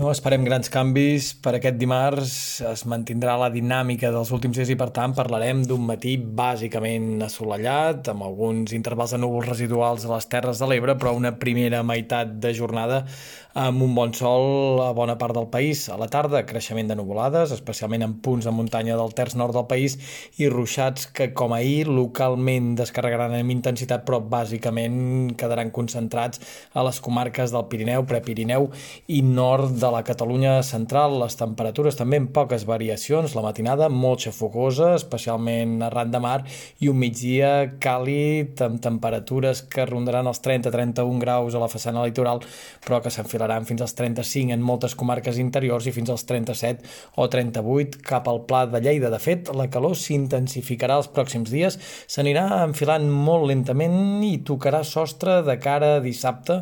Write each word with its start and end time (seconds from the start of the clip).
No 0.00 0.08
esperem 0.08 0.46
grans 0.46 0.70
canvis 0.72 1.26
per 1.44 1.52
aquest 1.58 1.74
dimarts. 1.76 2.34
Es 2.64 2.86
mantindrà 2.88 3.34
la 3.36 3.50
dinàmica 3.52 4.08
dels 4.14 4.30
últims 4.32 4.56
dies 4.56 4.70
i, 4.72 4.76
per 4.80 4.86
tant, 4.96 5.12
parlarem 5.12 5.60
d'un 5.68 5.82
matí 5.84 6.14
bàsicament 6.16 7.20
assolellat, 7.26 8.08
amb 8.08 8.24
alguns 8.24 8.72
intervals 8.72 9.12
de 9.12 9.18
núvols 9.20 9.50
residuals 9.50 10.06
a 10.06 10.14
les 10.14 10.28
Terres 10.32 10.62
de 10.62 10.70
l'Ebre, 10.70 10.94
però 10.96 11.12
una 11.18 11.34
primera 11.42 11.82
meitat 11.84 12.32
de 12.40 12.54
jornada 12.56 13.02
amb 13.60 13.82
un 13.82 13.94
bon 13.94 14.14
sol 14.14 14.80
a 14.84 14.92
bona 14.96 15.18
part 15.18 15.34
del 15.36 15.50
país. 15.52 15.88
A 15.90 15.98
la 16.00 16.08
tarda, 16.08 16.46
creixement 16.46 16.88
de 16.88 16.96
nuvolades, 16.96 17.52
especialment 17.52 18.06
en 18.06 18.16
punts 18.24 18.46
de 18.48 18.54
muntanya 18.54 18.96
del 18.96 19.12
terç 19.12 19.36
nord 19.36 19.52
del 19.58 19.68
país, 19.68 19.98
i 20.40 20.48
ruixats 20.48 21.10
que, 21.12 21.32
com 21.36 21.52
ahir, 21.52 21.90
localment 21.90 22.72
descarregaran 22.78 23.36
amb 23.36 23.52
intensitat, 23.52 24.06
però 24.08 24.22
bàsicament 24.22 25.34
quedaran 25.36 25.74
concentrats 25.74 26.40
a 26.72 26.86
les 26.86 27.04
comarques 27.04 27.52
del 27.52 27.68
Pirineu, 27.68 28.06
Prepirineu 28.08 28.70
i 29.12 29.20
nord 29.26 29.76
de 29.90 29.96
la 29.96 30.04
Catalunya 30.06 30.62
central, 30.62 31.16
les 31.18 31.34
temperatures 31.34 31.96
també 31.98 32.20
amb 32.20 32.30
poques 32.34 32.62
variacions, 32.68 33.32
la 33.34 33.42
matinada 33.42 33.88
molt 33.90 34.22
xafogosa, 34.22 34.92
especialment 34.94 35.80
arran 35.82 36.12
de 36.12 36.20
mar, 36.22 36.36
i 36.78 36.90
un 36.90 36.98
migdia 37.00 37.50
càlid 37.82 38.60
amb 38.62 38.78
temperatures 38.82 39.64
que 39.72 39.86
rondaran 39.88 40.30
els 40.30 40.38
30-31 40.44 41.18
graus 41.24 41.56
a 41.56 41.62
la 41.62 41.70
façana 41.72 42.04
litoral, 42.06 42.42
però 42.86 43.00
que 43.02 43.10
s'enfilaran 43.10 43.66
fins 43.66 43.82
als 43.82 43.96
35 43.98 44.54
en 44.54 44.62
moltes 44.62 44.94
comarques 44.94 45.40
interiors 45.42 45.88
i 45.90 45.94
fins 45.96 46.12
als 46.14 46.26
37 46.28 46.86
o 47.18 47.26
38 47.26 48.04
cap 48.06 48.30
al 48.30 48.44
pla 48.46 48.66
de 48.70 48.82
Lleida. 48.84 49.10
De 49.10 49.18
fet, 49.18 49.50
la 49.56 49.66
calor 49.72 49.98
s'intensificarà 49.98 51.00
els 51.00 51.10
pròxims 51.10 51.50
dies, 51.50 51.80
s'anirà 52.06 52.62
enfilant 52.62 53.10
molt 53.10 53.48
lentament 53.50 54.22
i 54.22 54.36
tocarà 54.46 54.84
sostre 54.86 55.40
de 55.42 55.58
cara 55.58 55.96
a 55.96 56.04
dissabte, 56.04 56.60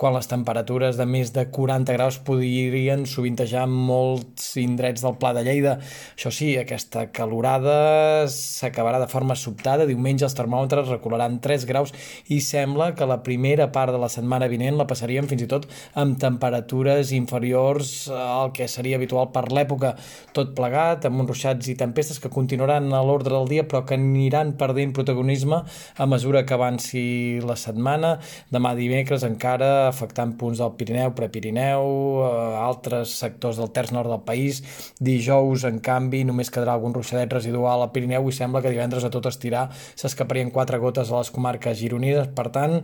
quan 0.00 0.16
les 0.16 0.30
temperatures 0.30 0.96
de 0.96 1.04
més 1.04 1.34
de 1.36 1.44
40 1.52 1.92
graus 1.92 2.16
podrien 2.24 2.59
podrien 2.68 3.06
sovintejar 3.08 3.64
molts 3.70 4.54
indrets 4.60 5.02
del 5.04 5.16
Pla 5.20 5.32
de 5.36 5.42
Lleida. 5.46 5.76
Això 6.16 6.30
sí, 6.34 6.52
aquesta 6.58 7.06
calorada 7.14 8.26
s'acabarà 8.30 9.00
de 9.02 9.08
forma 9.10 9.36
sobtada. 9.38 9.86
Diumenge 9.88 10.26
els 10.26 10.36
termòmetres 10.36 10.90
recularan 10.90 11.38
3 11.42 11.66
graus 11.68 11.94
i 12.28 12.40
sembla 12.44 12.92
que 12.98 13.08
la 13.08 13.20
primera 13.26 13.70
part 13.72 13.94
de 13.94 14.00
la 14.00 14.10
setmana 14.12 14.48
vinent 14.50 14.78
la 14.78 14.86
passaríem 14.90 15.28
fins 15.30 15.44
i 15.46 15.48
tot 15.50 15.68
amb 15.98 16.18
temperatures 16.20 17.12
inferiors 17.16 18.10
al 18.10 18.52
que 18.56 18.68
seria 18.68 18.98
habitual 19.00 19.30
per 19.34 19.46
l'època. 19.52 19.94
Tot 20.36 20.54
plegat, 20.56 21.06
amb 21.08 21.22
uns 21.22 21.32
ruixats 21.32 21.70
i 21.72 21.76
tempestes 21.78 22.20
que 22.20 22.32
continuaran 22.32 22.90
a 22.92 23.02
l'ordre 23.06 23.34
del 23.36 23.50
dia 23.50 23.66
però 23.68 23.84
que 23.86 23.98
aniran 23.98 24.54
perdent 24.60 24.94
protagonisme 24.96 25.62
a 25.96 26.06
mesura 26.10 26.44
que 26.46 26.56
avanci 26.56 27.04
la 27.46 27.56
setmana. 27.56 28.16
Demà 28.52 28.74
dimecres 28.78 29.24
encara 29.26 29.88
afectant 29.88 30.36
punts 30.40 30.60
del 30.60 30.74
Pirineu, 30.78 31.14
Prepirineu, 31.16 31.86
eh, 32.26 32.49
altres 32.56 33.14
sectors 33.22 33.60
del 33.60 33.72
terç 33.74 33.94
nord 33.96 34.12
del 34.12 34.22
país. 34.26 34.60
Dijous, 35.00 35.64
en 35.68 35.80
canvi, 35.84 36.22
només 36.28 36.52
quedarà 36.52 36.76
algun 36.76 36.94
ruixadet 36.96 37.32
residual 37.38 37.84
al 37.84 37.92
Pirineu 37.94 38.28
i 38.28 38.36
sembla 38.36 38.62
que 38.64 38.74
divendres 38.74 39.06
a 39.06 39.12
tot 39.14 39.30
estirar 39.30 39.68
s'escaparien 39.94 40.52
quatre 40.54 40.78
gotes 40.82 41.10
a 41.10 41.18
les 41.22 41.32
comarques 41.34 41.78
gironines. 41.80 42.30
Per 42.36 42.48
tant, 42.54 42.80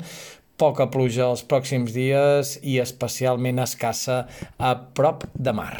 poca 0.56 0.88
pluja 0.92 1.30
els 1.30 1.44
pròxims 1.46 1.94
dies 1.96 2.56
i 2.64 2.80
especialment 2.82 3.62
escassa 3.64 4.24
a 4.58 4.76
prop 4.96 5.28
de 5.34 5.56
mar. 5.56 5.74